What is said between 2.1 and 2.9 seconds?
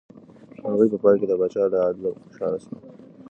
خوشحاله شوه.